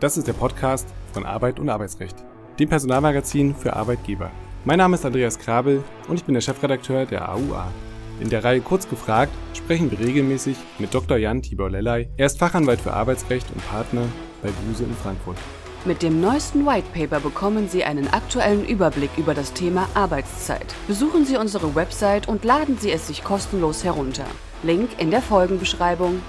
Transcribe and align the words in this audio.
Das 0.00 0.16
ist 0.16 0.28
der 0.28 0.32
Podcast 0.32 0.86
von 1.12 1.26
Arbeit 1.26 1.58
und 1.58 1.68
Arbeitsrecht, 1.68 2.14
dem 2.60 2.68
Personalmagazin 2.68 3.52
für 3.56 3.74
Arbeitgeber. 3.74 4.30
Mein 4.64 4.78
Name 4.78 4.94
ist 4.94 5.04
Andreas 5.04 5.40
Krabel 5.40 5.82
und 6.06 6.14
ich 6.14 6.24
bin 6.24 6.34
der 6.34 6.40
Chefredakteur 6.40 7.04
der 7.04 7.28
AUA. 7.28 7.66
In 8.20 8.28
der 8.28 8.44
Reihe 8.44 8.60
Kurz 8.60 8.88
gefragt 8.88 9.32
sprechen 9.54 9.90
wir 9.90 9.98
regelmäßig 9.98 10.56
mit 10.78 10.94
Dr. 10.94 11.16
Jan 11.16 11.42
Tibor 11.42 11.68
Lellay. 11.68 12.08
Er 12.16 12.26
ist 12.26 12.38
Fachanwalt 12.38 12.80
für 12.80 12.92
Arbeitsrecht 12.92 13.50
und 13.52 13.66
Partner 13.66 14.02
bei 14.40 14.50
Buse 14.50 14.84
in 14.84 14.94
Frankfurt. 14.94 15.36
Mit 15.84 16.02
dem 16.02 16.20
neuesten 16.20 16.64
White 16.64 16.90
Paper 16.94 17.18
bekommen 17.18 17.68
Sie 17.68 17.82
einen 17.82 18.06
aktuellen 18.06 18.64
Überblick 18.64 19.10
über 19.16 19.34
das 19.34 19.52
Thema 19.52 19.88
Arbeitszeit. 19.94 20.76
Besuchen 20.86 21.24
Sie 21.24 21.36
unsere 21.36 21.74
Website 21.74 22.28
und 22.28 22.44
laden 22.44 22.78
Sie 22.78 22.92
es 22.92 23.08
sich 23.08 23.24
kostenlos 23.24 23.82
herunter. 23.82 24.26
Link 24.62 24.90
in 24.98 25.10
der 25.10 25.22
Folgenbeschreibung. 25.22 26.20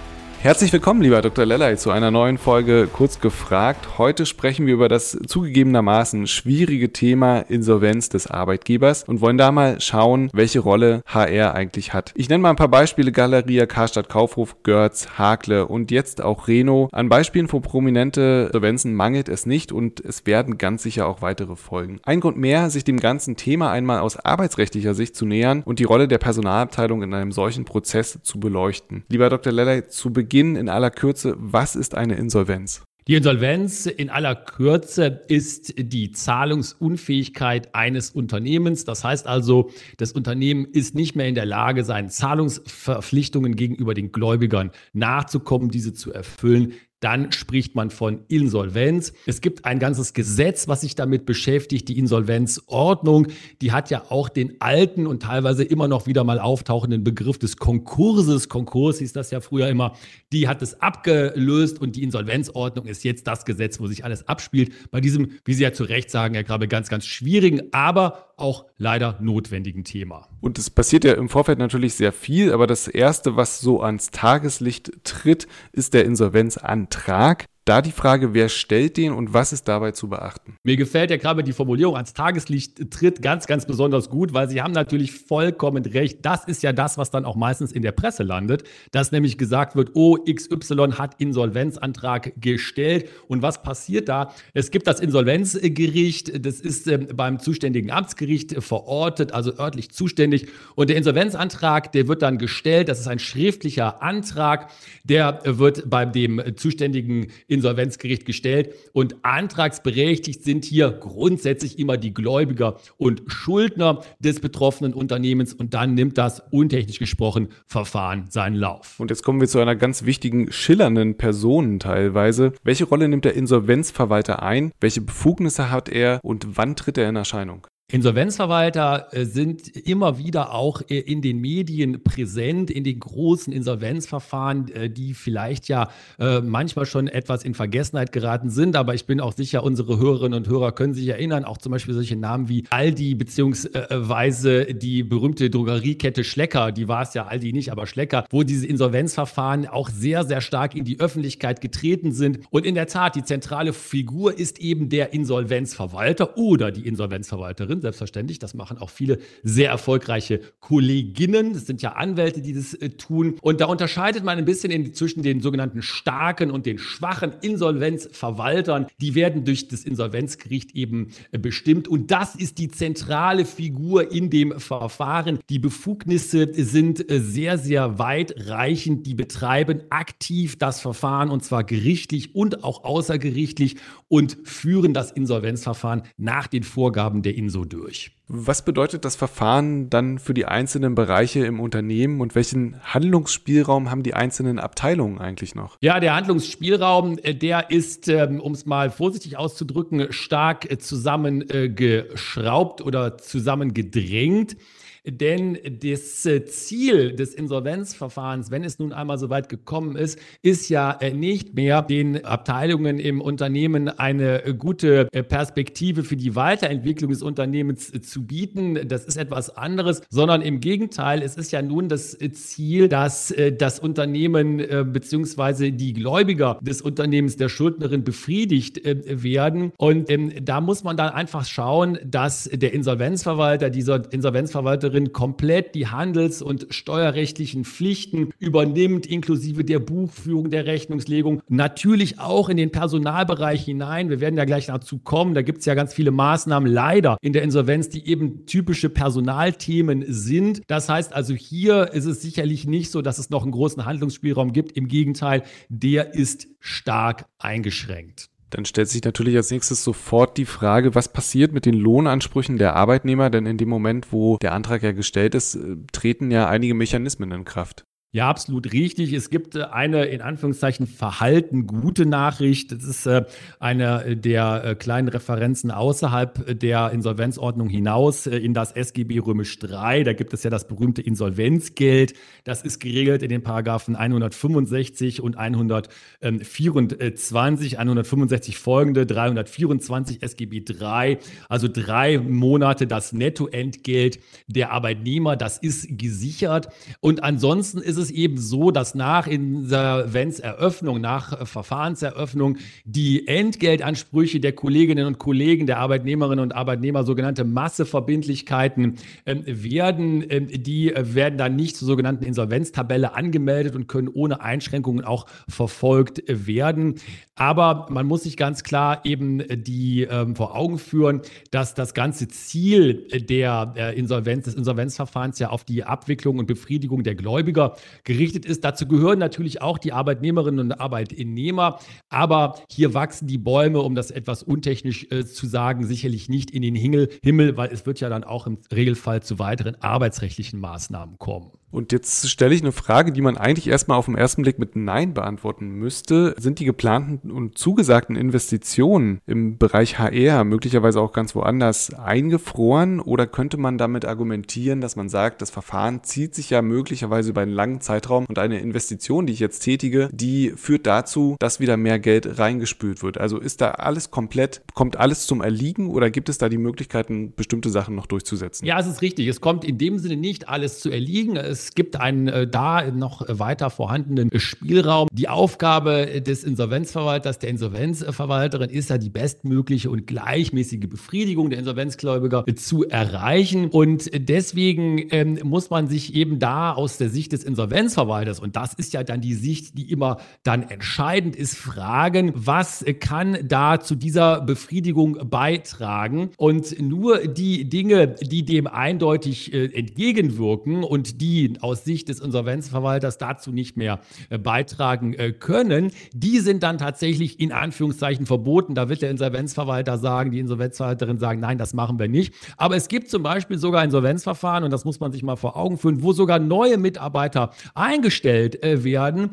Herzlich 0.42 0.72
willkommen, 0.72 1.02
lieber 1.02 1.22
Dr. 1.22 1.46
Lellay, 1.46 1.76
zu 1.76 1.92
einer 1.92 2.12
neuen 2.12 2.38
Folge 2.38 2.88
Kurz 2.88 3.20
gefragt. 3.20 3.98
Heute 3.98 4.26
sprechen 4.26 4.68
wir 4.68 4.74
über 4.74 4.88
das 4.88 5.20
zugegebenermaßen 5.28 6.28
schwierige 6.28 6.94
Thema 6.94 7.40
Insolvenz 7.40 8.08
des 8.08 8.28
Arbeitgebers 8.32 9.04
und 9.04 9.20
wollen 9.20 9.38
da 9.38 9.52
mal 9.52 9.82
schauen, 9.82 10.30
welche 10.32 10.62
Rolle 10.62 11.02
HR 11.08 11.56
eigentlich 11.56 11.94
hat. 11.94 12.14
Ich 12.16 12.30
nenne 12.30 12.42
mal 12.42 12.52
ein 12.52 12.56
paar 12.56 12.70
Beispiele. 12.70 13.12
Galeria, 13.12 13.66
Karstadt 13.66 14.08
Kaufhof, 14.08 14.64
Görz, 14.64 15.10
Hakle 15.18 15.68
und 15.68 15.92
jetzt 15.92 16.22
auch 16.22 16.48
Reno. 16.48 16.88
An 16.94 17.10
Beispielen 17.10 17.50
für 17.50 17.60
prominente 17.60 18.46
Insolvenzen 18.48 18.94
mangelt 18.94 19.28
es 19.28 19.46
nicht 19.46 19.74
und 19.74 20.00
es 20.00 20.26
werden 20.26 20.58
ganz 20.58 20.84
sicher 20.84 21.06
auch 21.08 21.22
weitere 21.22 21.58
folgen. 21.58 22.00
Ein 22.04 22.22
Grund 22.22 22.38
mehr, 22.38 22.70
sich 22.70 22.86
dem 22.86 23.02
ganzen 23.02 23.36
Thema 23.36 23.72
einmal 23.72 24.00
aus 24.00 24.16
arbeitsrechtlicher 24.16 24.94
Sicht 24.94 25.18
zu 25.18 25.26
nähern 25.26 25.64
und 25.66 25.80
die 25.80 25.84
Rolle 25.84 26.08
der 26.08 26.18
Personalabteilung 26.18 27.04
in 27.04 27.14
einem 27.14 27.34
solchen 27.34 27.66
Prozess 27.66 28.20
zu 28.24 28.40
beleuchten. 28.40 29.04
Lieber 29.10 29.30
Dr. 29.30 29.52
Lellay, 29.52 29.86
zu 29.90 30.14
Beginn 30.14 30.29
Beginn 30.30 30.56
in 30.56 30.70
aller 30.70 30.92
Kürze, 30.92 31.34
was 31.40 31.76
ist 31.76 31.96
eine 31.96 32.14
Insolvenz? 32.14 32.84
Die 33.08 33.16
Insolvenz 33.16 33.88
in 33.88 34.12
aller 34.12 34.36
Kürze 34.36 35.24
ist 35.28 35.74
die 35.76 36.12
Zahlungsunfähigkeit 36.12 37.74
eines 37.74 38.12
Unternehmens. 38.12 38.86
Das 38.86 39.04
heißt 39.04 39.26
also, 39.26 39.72
das 39.98 40.12
Unternehmen 40.12 40.66
ist 40.66 40.94
nicht 40.94 41.16
mehr 41.16 41.28
in 41.28 41.34
der 41.34 41.48
Lage, 41.48 41.84
seinen 41.84 42.12
Zahlungsverpflichtungen 42.12 43.56
gegenüber 43.56 43.96
den 43.96 44.12
Gläubigern 44.12 44.70
nachzukommen, 44.94 45.72
diese 45.72 45.96
zu 45.96 46.14
erfüllen 46.14 46.74
dann 47.00 47.32
spricht 47.32 47.76
man 47.76 47.92
von 47.92 48.26
Insolvenz. 48.28 49.14
Es 49.26 49.42
gibt 49.42 49.66
ein 49.66 49.80
ganzes 49.80 50.14
Gesetz, 50.14 50.68
was 50.68 50.82
sich 50.82 50.96
damit 50.96 51.26
beschäftigt, 51.26 51.88
die 51.88 51.98
Insolvenzordnung. 51.98 53.28
Die 53.62 53.72
hat 53.72 53.90
ja 53.90 54.04
auch 54.10 54.28
den 54.28 54.60
alten 54.60 55.08
und 55.08 55.24
teilweise 55.24 55.64
immer 55.64 55.88
noch 55.88 56.08
wieder 56.08 56.24
mal 56.24 56.40
auftauchenden 56.40 57.04
Begriff 57.04 57.40
des 57.40 57.58
Konkurses. 57.58 58.50
Konkurs 58.50 59.00
hieß 59.00 59.14
das 59.14 59.32
ja 59.32 59.40
früher 59.40 59.70
immer. 59.70 59.94
Die 60.34 60.48
hat 60.48 60.62
es 60.62 60.82
abgelöst 60.82 61.80
und 61.80 61.96
die 61.96 62.04
Insolvenzordnung 62.04 62.86
ist 62.86 63.04
jetzt 63.04 63.28
das 63.28 63.46
Gesetz, 63.46 63.80
wo 63.80 63.88
sich 63.88 64.04
alles 64.04 64.28
abspielt. 64.28 64.74
Bei 64.92 65.00
diesem, 65.00 65.32
wie 65.46 65.54
Sie 65.54 65.64
ja 65.64 65.72
zu 65.72 65.86
Recht 65.86 66.12
sagen, 66.12 66.34
Herr 66.34 66.44
Grabe, 66.44 66.68
ganz, 66.68 66.90
ganz 66.90 67.06
schwierigen, 67.06 67.62
aber 67.72 68.34
auch 68.36 68.66
leider 68.78 69.18
notwendigen 69.22 69.84
Thema. 69.84 70.28
Und 70.40 70.58
es 70.58 70.70
passiert 70.70 71.04
ja 71.04 71.14
im 71.14 71.30
Vorfeld 71.30 71.60
natürlich 71.60 71.96
sehr 71.96 72.14
viel, 72.14 72.54
aber 72.54 72.68
das 72.68 72.88
Erste, 72.88 73.36
was 73.36 73.60
so 73.60 73.82
ans 73.82 74.12
Tageslicht 74.12 74.92
tritt, 75.04 75.48
ist 75.74 75.94
der 75.94 76.06
Insolvenzantrag. 76.06 76.89
Vertrag 76.92 77.46
da 77.70 77.84
die 77.84 77.92
Frage, 77.92 78.34
wer 78.34 78.50
stellt 78.50 78.98
den 78.98 79.12
und 79.12 79.32
was 79.32 79.54
ist 79.54 79.68
dabei 79.68 79.92
zu 79.92 80.10
beachten? 80.10 80.56
Mir 80.64 80.76
gefällt 80.76 81.12
ja 81.12 81.18
gerade 81.18 81.44
die 81.44 81.54
Formulierung 81.54 81.94
ans 81.98 82.16
Tageslicht 82.16 82.90
tritt 82.90 83.22
ganz, 83.22 83.46
ganz 83.46 83.68
besonders 83.68 84.10
gut, 84.10 84.34
weil 84.34 84.50
Sie 84.50 84.64
haben 84.64 84.72
natürlich 84.72 85.12
vollkommen 85.12 85.86
recht. 85.86 86.26
Das 86.26 86.46
ist 86.46 86.64
ja 86.64 86.74
das, 86.74 86.98
was 86.98 87.12
dann 87.12 87.26
auch 87.26 87.36
meistens 87.36 87.72
in 87.72 87.84
der 87.84 87.92
Presse 87.92 88.24
landet, 88.24 88.64
dass 88.90 89.12
nämlich 89.12 89.38
gesagt 89.38 89.76
wird, 89.76 89.92
oh, 89.94 90.18
XY 90.18 90.94
hat 90.94 91.22
Insolvenzantrag 91.22 92.34
gestellt. 92.42 93.08
Und 93.28 93.44
was 93.44 93.62
passiert 93.62 94.10
da? 94.10 94.34
Es 94.56 94.72
gibt 94.72 94.88
das 94.88 95.00
Insolvenzgericht, 95.00 96.44
das 96.44 96.62
ist 96.62 96.88
äh, 96.88 96.98
beim 96.98 97.38
zuständigen 97.38 97.92
Amtsgericht 97.92 98.64
verortet, 98.64 99.32
also 99.32 99.60
örtlich 99.60 99.92
zuständig. 99.92 100.48
Und 100.74 100.90
der 100.90 100.98
Insolvenzantrag, 100.98 101.92
der 101.92 102.08
wird 102.08 102.24
dann 102.24 102.40
gestellt. 102.40 102.90
Das 102.90 103.00
ist 103.00 103.08
ein 103.08 103.20
schriftlicher 103.20 104.02
Antrag, 104.02 104.72
der 105.04 105.42
wird 105.46 105.88
bei 105.88 106.08
dem 106.08 106.42
zuständigen 106.56 107.28
Insolvenzgericht 107.46 107.59
Insolvenzgericht 107.60 108.26
gestellt 108.26 108.74
und 108.94 109.18
antragsberechtigt 109.24 110.44
sind 110.44 110.66
hier 110.66 110.92
grundsätzlich 110.92 111.78
immer 111.78 111.98
die 111.98 112.14
Gläubiger 112.14 112.78
und 112.98 113.24
Schuldner 113.28 114.02
des 114.20 114.40
betroffenen 114.40 114.94
Unternehmens 114.94 115.54
und 115.54 115.74
dann 115.74 115.94
nimmt 115.94 116.18
das 116.18 116.42
untechnisch 116.52 117.00
gesprochen 117.00 117.50
Verfahren 117.68 118.26
seinen 118.30 118.56
Lauf. 118.56 119.00
Und 119.00 119.10
jetzt 119.12 119.24
kommen 119.24 119.42
wir 119.42 119.48
zu 119.48 119.60
einer 119.60 119.76
ganz 119.76 120.06
wichtigen, 120.06 120.52
schillernden 120.52 121.18
Person 121.18 121.80
teilweise. 121.80 122.54
Welche 122.64 122.86
Rolle 122.86 123.08
nimmt 123.08 123.26
der 123.26 123.36
Insolvenzverwalter 123.36 124.42
ein? 124.42 124.72
Welche 124.80 125.02
Befugnisse 125.02 125.70
hat 125.70 125.90
er 125.90 126.20
und 126.24 126.58
wann 126.58 126.76
tritt 126.76 126.98
er 126.98 127.10
in 127.10 127.16
Erscheinung? 127.16 127.68
Insolvenzverwalter 127.92 129.08
äh, 129.12 129.26
sind 129.26 129.68
immer 129.76 130.20
wieder 130.20 130.54
auch 130.54 130.84
äh, 130.90 131.00
in 131.00 131.24
den 131.24 131.40
Medien 131.40 132.04
präsent, 132.04 132.70
in 132.70 132.84
den 132.84 133.00
großen 133.00 133.52
Insolvenzverfahren, 133.52 134.72
äh, 134.72 134.90
die 134.92 135.14
vielleicht 135.14 135.68
ja 135.68 135.90
manchmal 136.20 136.86
schon 136.86 137.08
etwas 137.08 137.44
in 137.44 137.54
Vergessenheit 137.54 138.12
geraten 138.12 138.50
sind. 138.50 138.76
Aber 138.76 138.94
ich 138.94 139.06
bin 139.06 139.20
auch 139.20 139.34
sicher, 139.34 139.64
unsere 139.64 139.98
Hörerinnen 139.98 140.38
und 140.38 140.48
Hörer 140.48 140.72
können 140.72 140.94
sich 140.94 141.08
erinnern, 141.08 141.46
auch 141.46 141.58
zum 141.58 141.72
Beispiel 141.72 141.94
solche 141.94 142.16
Namen 142.16 142.50
wie 142.50 142.66
Aldi 142.70 143.16
beziehungsweise 143.16 144.66
die 144.74 145.04
berühmte 145.04 145.50
Drogeriekette 145.50 146.24
Schlecker, 146.24 146.72
die 146.72 146.88
war 146.88 147.04
es 147.04 147.14
ja 147.14 147.28
Aldi 147.28 147.54
nicht, 147.54 147.72
aber 147.72 147.88
Schlecker, 147.88 148.26
wo 148.30 148.44
diese 148.44 148.68
Insolvenzverfahren 148.68 149.68
auch 149.68 149.90
sehr, 149.90 150.26
sehr 150.26 150.42
stark 150.42 150.76
in 150.76 150.84
die 150.84 151.00
Öffentlichkeit 151.00 151.62
getreten 151.62 152.12
sind. 152.12 152.40
Und 152.50 152.66
in 152.66 152.76
der 152.76 152.88
Tat, 152.88 153.16
die 153.16 153.24
zentrale 153.24 153.74
Figur 153.74 154.38
ist 154.38 154.60
eben 154.60 154.90
der 154.90 155.14
Insolvenzverwalter 155.14 156.38
oder 156.38 156.72
die 156.72 156.88
Insolvenzverwalterin 156.88 157.79
selbstverständlich. 157.82 158.40
Das 158.40 158.54
machen 158.54 158.78
auch 158.78 158.90
viele 158.90 159.20
sehr 159.44 159.70
erfolgreiche 159.70 160.42
Kolleginnen. 160.60 161.54
Das 161.54 161.66
sind 161.66 161.82
ja 161.82 161.94
Anwälte, 161.94 162.42
die 162.42 162.54
das 162.54 162.74
äh, 162.74 162.90
tun. 162.90 163.36
Und 163.42 163.62
da 163.62 163.66
unterscheidet 163.66 164.24
man 164.24 164.38
ein 164.38 164.46
bisschen 164.46 164.72
in, 164.72 164.94
zwischen 164.94 165.24
den 165.24 165.42
sogenannten 165.42 165.82
starken 165.82 166.52
und 166.52 166.66
den 166.66 166.78
schwachen 166.78 167.34
Insolvenzverwaltern. 167.42 168.88
Die 169.02 169.16
werden 169.16 169.46
durch 169.46 169.68
das 169.68 169.84
Insolvenzgericht 169.84 170.76
eben 170.76 171.10
äh, 171.32 171.40
bestimmt. 171.40 171.88
Und 171.88 172.12
das 172.12 172.36
ist 172.36 172.58
die 172.58 172.70
zentrale 172.70 173.46
Figur 173.46 174.12
in 174.12 174.30
dem 174.30 174.60
Verfahren. 174.60 175.40
Die 175.50 175.60
Befugnisse 175.60 176.50
sind 176.54 177.10
äh, 177.10 177.20
sehr, 177.20 177.58
sehr 177.58 178.00
weitreichend. 178.00 179.06
Die 179.06 179.14
betreiben 179.14 179.82
aktiv 179.90 180.58
das 180.58 180.82
Verfahren 180.82 181.30
und 181.30 181.44
zwar 181.44 181.64
gerichtlich 181.64 182.36
und 182.36 182.64
auch 182.64 182.84
außergerichtlich 182.84 183.78
und 184.08 184.38
führen 184.44 184.94
das 184.94 185.12
Insolvenzverfahren 185.12 186.04
nach 186.18 186.48
den 186.48 186.64
Vorgaben 186.64 187.22
der 187.22 187.36
INSO 187.36 187.66
durch. 187.70 188.12
Was 188.32 188.64
bedeutet 188.64 189.06
das 189.06 189.16
Verfahren 189.16 189.90
dann 189.90 190.20
für 190.20 190.36
die 190.36 190.46
einzelnen 190.46 190.94
Bereiche 190.94 191.48
im 191.48 191.60
Unternehmen 191.60 192.22
und 192.22 192.36
welchen 192.36 192.80
Handlungsspielraum 192.84 193.90
haben 193.90 194.04
die 194.04 194.14
einzelnen 194.14 194.60
Abteilungen 194.60 195.18
eigentlich 195.18 195.56
noch? 195.56 195.78
Ja, 195.82 196.00
der 196.00 196.16
Handlungsspielraum, 196.16 197.18
äh, 197.24 197.34
der 197.34 197.72
ist, 197.72 198.08
ähm, 198.08 198.40
um 198.40 198.52
es 198.52 198.68
mal 198.68 198.92
vorsichtig 198.92 199.36
auszudrücken, 199.36 200.14
stark 200.14 200.72
äh, 200.72 200.78
zusammengeschraubt 200.78 202.82
oder 202.82 203.18
zusammengedrängt. 203.18 204.58
Denn 205.06 205.58
das 205.82 206.26
äh, 206.26 206.46
Ziel 206.46 207.16
des 207.16 207.34
Insolvenzverfahrens, 207.34 208.52
wenn 208.52 208.64
es 208.64 208.80
nun 208.80 208.94
einmal 208.94 209.18
so 209.18 209.30
weit 209.30 209.50
gekommen 209.50 209.96
ist, 209.96 210.20
ist 210.42 210.70
ja 210.70 210.92
äh, 210.92 211.14
nicht 211.14 211.56
mehr 211.56 211.82
den 211.82 212.26
Abteilungen 212.26 213.00
im 213.00 213.22
Unternehmen 213.22 213.88
eine 213.88 214.46
äh, 214.46 214.54
gute 214.54 215.06
Perspektive 215.06 216.04
für 216.04 216.18
die 216.18 216.36
Weiterentwicklung 216.36 217.12
des 217.12 217.22
Unternehmens 217.22 217.92
zu 217.92 218.19
bieten. 218.28 218.88
Das 218.88 219.06
ist 219.06 219.18
etwas 219.18 219.56
anderes, 219.56 220.02
sondern 220.10 220.42
im 220.42 220.60
Gegenteil, 220.60 221.22
es 221.22 221.36
ist 221.36 221.52
ja 221.52 221.62
nun 221.62 221.90
das 221.90 222.18
Ziel, 222.34 222.88
dass 222.88 223.34
das 223.58 223.80
Unternehmen 223.80 224.58
bzw. 224.58 225.72
die 225.72 225.94
Gläubiger 225.94 226.60
des 226.62 226.82
Unternehmens 226.82 227.38
der 227.38 227.50
Schuldnerin 227.50 228.04
befriedigt 228.04 228.82
werden. 228.86 229.72
Und 229.78 230.10
ähm, 230.10 230.32
da 230.44 230.62
muss 230.62 230.84
man 230.84 230.98
dann 230.98 231.10
einfach 231.10 231.46
schauen, 231.46 231.98
dass 232.06 232.50
der 232.52 232.74
Insolvenzverwalter, 232.74 233.70
dieser 233.70 234.12
Insolvenzverwalterin 234.12 235.14
komplett 235.14 235.76
die 235.76 235.88
handels- 235.88 236.42
und 236.42 236.68
steuerrechtlichen 236.70 237.66
Pflichten 237.66 238.30
übernimmt, 238.40 239.06
inklusive 239.06 239.64
der 239.64 239.80
Buchführung, 239.80 240.50
der 240.50 240.66
Rechnungslegung, 240.66 241.42
natürlich 241.50 242.20
auch 242.20 242.50
in 242.50 242.58
den 242.58 242.72
Personalbereich 242.72 243.66
hinein. 243.66 244.10
Wir 244.10 244.20
werden 244.20 244.38
ja 244.38 244.46
gleich 244.46 244.68
dazu 244.68 244.98
kommen. 245.00 245.34
Da 245.34 245.42
gibt 245.42 245.60
es 245.60 245.66
ja 245.66 245.74
ganz 245.74 245.94
viele 245.94 246.12
Maßnahmen 246.12 246.72
leider 246.72 247.18
in 247.22 247.34
der 247.34 247.44
Insolvenz, 247.44 247.90
die 247.90 248.09
eben 248.10 248.46
typische 248.46 248.90
Personalthemen 248.90 250.04
sind. 250.08 250.62
Das 250.68 250.90
heißt 250.90 251.14
also, 251.14 251.34
hier 251.34 251.94
ist 251.94 252.06
es 252.06 252.22
sicherlich 252.22 252.68
nicht 252.68 252.92
so, 252.92 253.02
dass 253.02 253.20
es 253.20 253.30
noch 253.30 253.44
einen 253.44 253.52
großen 253.52 253.86
Handlungsspielraum 253.86 254.52
gibt. 254.52 254.74
Im 254.74 254.88
Gegenteil, 254.88 255.44
der 255.70 256.14
ist 256.14 256.48
stark 256.60 257.26
eingeschränkt. 257.38 258.30
Dann 258.50 258.66
stellt 258.66 258.90
sich 258.90 259.04
natürlich 259.04 259.36
als 259.36 259.52
nächstes 259.52 259.84
sofort 259.84 260.38
die 260.38 260.46
Frage, 260.46 260.96
was 260.96 261.14
passiert 261.14 261.52
mit 261.52 261.66
den 261.66 261.76
Lohnansprüchen 261.76 262.58
der 262.58 262.76
Arbeitnehmer? 262.76 263.30
Denn 263.30 263.46
in 263.46 263.58
dem 263.58 263.70
Moment, 263.70 264.12
wo 264.12 264.38
der 264.38 264.54
Antrag 264.54 264.82
ja 264.82 264.92
gestellt 264.92 265.36
ist, 265.36 265.56
äh, 265.56 265.76
treten 265.92 266.32
ja 266.32 266.48
einige 266.50 266.74
Mechanismen 266.74 267.32
in 267.32 267.46
Kraft. 267.46 267.86
Ja, 268.12 268.28
absolut 268.28 268.74
richtig. 268.74 269.14
Es 269.14 269.30
gibt 269.30 269.54
äh, 269.54 269.66
eine 269.66 270.06
in 270.06 270.22
Anführungszeichen 270.22 270.88
verhalten 270.88 271.68
gute 271.68 272.08
Nachricht. 272.08 272.72
Das 272.72 272.84
ist 272.84 273.06
äh, 273.06 273.26
eine 273.60 274.18
der 274.18 274.64
äh, 274.66 274.74
kleinen 274.74 275.10
Referenzen 275.10 275.70
außerhalb 275.70 276.60
der 276.60 276.90
Insolvenzordnung 276.90 277.70
hinaus 277.70 278.26
in 278.26 278.56
das 278.56 278.72
SGB 278.72 279.20
Römisch 279.20 279.60
3. 279.60 280.06
Da 280.06 280.14
gibt 280.14 280.34
es 280.34 280.42
ja 280.42 280.50
das 280.50 280.68
berühmte 280.68 281.04
Insolvenzgeld. 281.04 282.16
Das 282.46 282.64
ist 282.64 282.80
geregelt 282.80 283.22
in 283.22 283.30
den 283.30 283.44
Paragraphen 283.44 283.96
165 283.96 285.22
und 285.22 285.38
124, 285.38 287.78
165 287.78 288.58
folgende, 288.58 289.06
324 289.06 290.24
SGB 290.24 290.62
3. 290.62 291.20
Also 291.48 291.68
drei 291.72 292.18
Monate 292.18 292.88
das 292.88 293.14
Nettoentgelt 293.14 294.18
der 294.48 294.72
Arbeitnehmer. 294.72 295.36
Das 295.36 295.60
ist 295.60 296.00
gesichert. 296.00 296.70
Und 297.02 297.24
ansonsten 297.24 297.78
ist 297.78 297.99
es 298.00 298.10
eben 298.10 298.38
so, 298.38 298.72
dass 298.72 298.96
nach 298.96 299.28
Insolvenzeröffnung, 299.28 301.00
nach 301.00 301.48
Verfahrenseröffnung 301.48 302.58
die 302.86 303.28
Entgeltansprüche 303.28 304.40
der 304.40 304.54
Kolleginnen 304.54 305.06
und 305.06 305.20
Kollegen, 305.20 305.68
der 305.68 305.78
Arbeitnehmerinnen 305.78 306.42
und 306.42 306.56
Arbeitnehmer, 306.56 307.04
sogenannte 307.04 307.44
Masseverbindlichkeiten 307.44 308.96
ähm, 309.26 309.44
werden. 309.46 310.26
Ähm, 310.30 310.48
die 310.48 310.94
werden 310.96 311.38
dann 311.38 311.56
nicht 311.56 311.78
zur 311.78 311.88
sogenannten 311.88 312.24
Insolvenztabelle 312.24 313.14
angemeldet 313.14 313.76
und 313.76 313.88
können 313.88 314.08
ohne 314.08 314.42
Einschränkungen 314.42 315.06
auch 315.06 315.28
verfolgt 315.48 316.24
werden. 316.28 316.96
Aber 317.36 317.88
man 317.90 318.06
muss 318.06 318.24
sich 318.24 318.36
ganz 318.36 318.64
klar 318.64 319.06
eben 319.06 319.44
die 319.64 320.04
ähm, 320.04 320.36
vor 320.36 320.56
Augen 320.56 320.78
führen, 320.78 321.22
dass 321.52 321.74
das 321.74 321.94
ganze 321.94 322.28
Ziel 322.28 323.08
der 323.14 323.74
äh, 323.78 323.98
Insolvenz, 323.98 324.46
des 324.46 324.56
Insolvenzverfahrens 324.56 325.40
ja 325.40 325.50
auf 325.50 325.64
die 325.64 325.84
Abwicklung 325.84 326.40
und 326.40 326.48
Befriedigung 326.48 327.04
der 327.04 327.16
Gläubiger 327.16 327.76
gerichtet 328.04 328.46
ist. 328.46 328.64
Dazu 328.64 328.88
gehören 328.88 329.20
natürlich 329.20 329.62
auch 329.62 329.78
die 329.78 329.94
Arbeitnehmerinnen 329.94 330.60
und 330.60 330.72
Arbeitnehmer. 330.74 331.80
Aber 332.10 332.56
hier 332.70 332.94
wachsen 332.94 333.28
die 333.28 333.38
Bäume, 333.38 333.82
um 333.82 333.96
das 333.96 334.12
etwas 334.12 334.44
untechnisch 334.44 335.08
äh, 335.12 335.26
zu 335.26 335.48
sagen, 335.48 335.86
sicherlich 335.86 336.30
nicht 336.30 336.52
in 336.52 336.62
den 336.62 336.76
Himmel, 336.76 337.58
weil 337.58 337.70
es 337.72 337.86
wird 337.86 338.00
ja 338.00 338.10
dann 338.10 338.24
auch 338.24 338.48
im 338.48 338.58
Regelfall 338.74 339.22
zu 339.22 339.40
weiteren 339.40 339.76
arbeitsrechtlichen 339.76 340.60
Maßnahmen 340.60 341.18
kommen. 341.18 341.52
Und 341.72 341.92
jetzt 341.92 342.30
stelle 342.30 342.56
ich 342.56 342.62
eine 342.62 342.72
Frage, 342.72 343.12
die 343.12 343.22
man 343.22 343.38
eigentlich 343.38 343.68
erstmal 343.68 343.98
auf 343.98 344.06
den 344.06 344.16
ersten 344.16 344.42
Blick 344.42 344.60
mit 344.60 344.76
Nein 344.76 345.14
beantworten 345.14 345.70
müsste. 345.70 346.36
Sind 346.38 346.60
die 346.60 346.66
geplanten 346.66 347.32
und 347.32 347.58
zugesagten 347.58 348.16
Investitionen 348.16 349.20
im 349.28 349.58
Bereich 349.58 350.00
HR 350.00 350.44
möglicherweise 350.44 351.00
auch 351.00 351.14
ganz 351.14 351.36
woanders 351.36 351.94
eingefroren? 351.94 353.00
Oder 353.00 353.28
könnte 353.28 353.58
man 353.58 353.78
damit 353.78 354.06
argumentieren, 354.06 354.82
dass 354.82 354.96
man 354.96 355.10
sagt, 355.10 355.42
das 355.42 355.52
Verfahren 355.52 356.04
zieht 356.04 356.36
sich 356.36 356.50
ja 356.50 356.62
möglicherweise 356.62 357.30
über 357.32 357.42
einen 357.42 357.52
langen 357.52 357.82
Zeitraum 357.82 358.26
und 358.28 358.40
eine 358.40 358.60
Investition, 358.60 359.28
die 359.28 359.34
ich 359.34 359.40
jetzt 359.40 359.60
tätige, 359.60 360.10
die 360.12 360.54
führt 360.56 360.88
dazu, 360.88 361.36
dass 361.40 361.60
wieder 361.60 361.78
mehr 361.78 362.00
Geld 362.00 362.40
reingespült 362.40 363.04
wird? 363.04 363.18
Also 363.18 363.38
ist 363.38 363.62
da 363.62 363.72
alles 363.72 364.12
komplett, 364.12 364.62
kommt 364.74 364.98
alles 364.98 365.28
zum 365.28 365.42
Erliegen 365.42 365.90
oder 365.90 366.10
gibt 366.10 366.30
es 366.30 366.38
da 366.38 366.50
die 366.50 366.58
Möglichkeiten, 366.58 367.34
bestimmte 367.36 367.70
Sachen 367.70 367.96
noch 367.96 368.08
durchzusetzen? 368.08 368.66
Ja, 368.66 368.80
es 368.80 368.88
ist 368.88 369.02
richtig. 369.02 369.28
Es 369.28 369.42
kommt 369.42 369.64
in 369.64 369.78
dem 369.78 370.00
Sinne 370.00 370.18
nicht 370.18 370.50
alles 370.50 370.80
zu 370.80 370.90
erliegen. 370.90 371.38
Es 371.60 371.76
gibt 371.76 372.00
einen 372.00 372.28
äh, 372.28 372.48
da 372.48 372.90
noch 372.92 373.26
weiter 373.28 373.70
vorhandenen 373.70 374.30
Spielraum. 374.40 375.08
Die 375.12 375.28
Aufgabe 375.28 376.22
des 376.22 376.44
Insolvenzverwalters, 376.44 377.40
der 377.40 377.50
Insolvenzverwalterin 377.50 378.70
ist 378.70 378.90
ja 378.90 378.98
die 378.98 379.10
bestmögliche 379.10 379.90
und 379.90 380.08
gleichmäßige 380.08 380.88
Befriedigung 380.88 381.50
der 381.50 381.60
Insolvenzgläubiger 381.60 382.46
zu 382.56 382.88
erreichen. 382.88 383.68
Und 383.68 384.10
deswegen 384.14 385.08
ähm, 385.12 385.40
muss 385.44 385.70
man 385.70 385.88
sich 385.88 386.16
eben 386.16 386.40
da 386.40 386.74
aus 386.74 386.98
der 386.98 387.10
Sicht 387.10 387.34
des 387.34 387.44
Insolvenzverwalters, 387.44 388.40
und 388.40 388.56
das 388.56 388.74
ist 388.74 388.94
ja 388.94 389.04
dann 389.04 389.22
die 389.22 389.34
Sicht, 389.34 389.78
die 389.78 389.92
immer 389.92 390.18
dann 390.44 390.64
entscheidend 390.64 391.36
ist, 391.36 391.58
fragen, 391.58 392.32
was 392.36 392.86
kann 393.00 393.38
da 393.44 393.80
zu 393.82 393.96
dieser 393.96 394.42
Befriedigung 394.42 395.30
beitragen? 395.30 396.30
Und 396.38 396.80
nur 396.80 397.28
die 397.28 397.68
Dinge, 397.68 398.16
die 398.22 398.46
dem 398.46 398.68
eindeutig 398.68 399.54
äh, 399.54 399.66
entgegenwirken 399.66 400.84
und 400.84 401.22
die 401.22 401.49
aus 401.62 401.84
Sicht 401.84 402.10
des 402.10 402.20
Insolvenzverwalters 402.20 403.18
dazu 403.18 403.52
nicht 403.52 403.78
mehr 403.78 404.00
äh, 404.30 404.38
beitragen 404.38 405.14
äh, 405.14 405.32
können, 405.32 405.92
die 406.14 406.40
sind 406.40 406.64
dann 406.64 406.78
tatsächlich 406.78 407.40
in 407.40 407.52
Anführungszeichen 407.52 408.26
verboten. 408.26 408.76
Da 408.76 408.90
wird 408.90 409.02
der 409.02 409.12
Insolvenzverwalter 409.12 409.98
sagen, 409.98 410.32
die 410.32 410.40
Insolvenzverwalterin 410.40 411.20
sagen, 411.20 411.40
nein, 411.40 411.58
das 411.58 411.74
machen 411.74 412.00
wir 412.00 412.08
nicht. 412.08 412.34
Aber 412.58 412.76
es 412.76 412.88
gibt 412.88 413.10
zum 413.10 413.24
Beispiel 413.24 413.58
sogar 413.58 413.84
Insolvenzverfahren, 413.84 414.64
und 414.64 414.72
das 414.72 414.86
muss 414.86 415.00
man 415.00 415.12
sich 415.12 415.24
mal 415.24 415.36
vor 415.36 415.58
Augen 415.58 415.78
führen, 415.78 416.04
wo 416.04 416.14
sogar 416.14 416.40
neue 416.40 416.78
Mitarbeiter 416.78 417.52
eingestellt 417.74 418.64
äh, 418.64 418.84
werden 418.84 419.32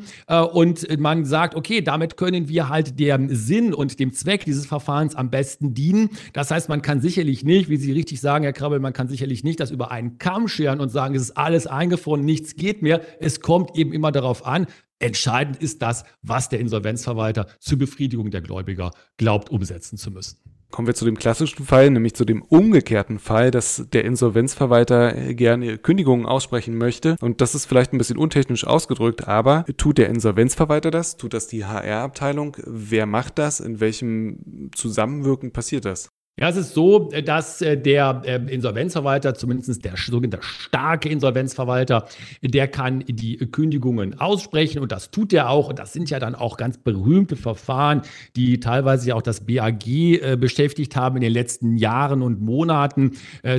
und 0.53 0.99
man 0.99 1.25
sagt, 1.25 1.55
okay, 1.55 1.81
damit 1.81 2.17
können 2.17 2.47
wir 2.47 2.69
halt 2.69 2.99
dem 2.99 3.33
Sinn 3.33 3.73
und 3.73 3.99
dem 3.99 4.13
Zweck 4.13 4.45
dieses 4.45 4.65
Verfahrens 4.65 5.15
am 5.15 5.29
besten 5.29 5.73
dienen. 5.73 6.09
Das 6.33 6.51
heißt, 6.51 6.69
man 6.69 6.81
kann 6.81 7.01
sicherlich 7.01 7.43
nicht, 7.43 7.69
wie 7.69 7.77
Sie 7.77 7.91
richtig 7.91 8.21
sagen, 8.21 8.43
Herr 8.43 8.53
Krabbel, 8.53 8.79
man 8.79 8.93
kann 8.93 9.07
sicherlich 9.07 9.43
nicht 9.43 9.59
das 9.59 9.71
über 9.71 9.91
einen 9.91 10.17
Kamm 10.17 10.47
scheren 10.47 10.79
und 10.79 10.89
sagen, 10.89 11.15
es 11.15 11.23
ist 11.23 11.37
alles 11.37 11.67
eingefroren 11.67 11.97
von 12.07 12.23
nichts 12.23 12.55
geht 12.55 12.81
mehr. 12.81 13.01
Es 13.19 13.41
kommt 13.41 13.77
eben 13.77 13.91
immer 13.91 14.13
darauf 14.13 14.45
an, 14.45 14.67
Entscheidend 14.99 15.57
ist 15.57 15.83
das, 15.83 16.05
was 16.23 16.49
der 16.49 16.59
Insolvenzverwalter 16.59 17.45
zur 17.59 17.77
Befriedigung 17.77 18.31
der 18.31 18.41
Gläubiger 18.41 18.89
glaubt 19.17 19.51
umsetzen 19.51 19.95
zu 19.95 20.09
müssen. 20.09 20.39
Kommen 20.71 20.87
wir 20.87 20.95
zu 20.95 21.05
dem 21.05 21.19
klassischen 21.19 21.65
Fall, 21.65 21.91
nämlich 21.91 22.15
zu 22.15 22.25
dem 22.25 22.41
umgekehrten 22.41 23.19
Fall, 23.19 23.51
dass 23.51 23.85
der 23.93 24.05
Insolvenzverwalter 24.05 25.33
gerne 25.33 25.77
Kündigungen 25.77 26.25
aussprechen 26.25 26.77
möchte. 26.77 27.15
Und 27.21 27.41
das 27.41 27.53
ist 27.53 27.65
vielleicht 27.65 27.93
ein 27.93 27.99
bisschen 27.99 28.17
untechnisch 28.17 28.65
ausgedrückt, 28.65 29.27
aber 29.27 29.65
tut 29.77 29.99
der 29.99 30.09
Insolvenzverwalter 30.09 30.89
das? 30.89 31.17
Tut 31.17 31.33
das 31.33 31.47
die 31.47 31.65
HR-Abteilung? 31.65 32.57
Wer 32.65 33.05
macht 33.05 33.37
das? 33.37 33.59
In 33.59 33.79
welchem 33.79 34.71
Zusammenwirken 34.73 35.51
passiert 35.51 35.85
das? 35.85 36.09
Ja, 36.39 36.49
es 36.49 36.55
ist 36.55 36.75
so, 36.75 37.09
dass 37.25 37.63
äh, 37.63 37.75
der 37.75 38.21
äh, 38.23 38.35
Insolvenzverwalter, 38.35 39.33
zumindest 39.33 39.83
der 39.83 39.97
sogenannte 39.97 40.37
starke 40.45 41.09
Insolvenzverwalter, 41.09 42.07
der 42.43 42.67
kann 42.67 43.03
die 43.07 43.37
Kündigungen 43.37 44.19
aussprechen 44.19 44.79
und 44.79 44.91
das 44.91 45.09
tut 45.09 45.33
er 45.33 45.49
auch. 45.49 45.69
Und 45.69 45.79
das 45.79 45.93
sind 45.93 46.11
ja 46.11 46.19
dann 46.19 46.35
auch 46.35 46.57
ganz 46.57 46.77
berühmte 46.77 47.37
Verfahren, 47.37 48.03
die 48.35 48.59
teilweise 48.59 49.09
ja 49.09 49.15
auch 49.15 49.23
das 49.23 49.47
BAG 49.47 49.87
äh, 49.87 50.37
beschäftigt 50.39 50.95
haben 50.95 51.15
in 51.15 51.23
den 51.23 51.33
letzten 51.33 51.75
Jahren 51.75 52.21
und 52.21 52.39
Monaten. 52.39 53.13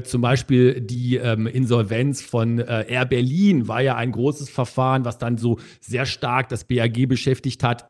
Zum 0.05 0.21
Beispiel 0.21 0.81
die 0.81 1.17
ähm, 1.17 1.47
Insolvenz 1.47 2.23
von 2.23 2.59
Air 2.59 3.07
Berlin 3.07 3.67
war 3.67 3.81
ja 3.81 3.97
ein 3.97 4.13
großes 4.13 4.51
Verfahren, 4.51 5.05
was 5.05 5.19
dann 5.19 5.37
so 5.37 5.59
sehr 5.81 6.07
stark 6.07 6.49
das 6.49 6.65
BAG 6.65 7.09
beschäftigt 7.09 7.65
hat 7.65 7.89